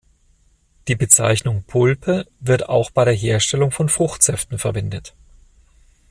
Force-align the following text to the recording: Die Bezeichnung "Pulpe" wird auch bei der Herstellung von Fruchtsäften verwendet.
Die 0.87 0.95
Bezeichnung 0.95 1.61
"Pulpe" 1.61 2.25
wird 2.39 2.67
auch 2.67 2.89
bei 2.89 3.05
der 3.05 3.13
Herstellung 3.13 3.69
von 3.69 3.87
Fruchtsäften 3.87 4.57
verwendet. 4.57 5.13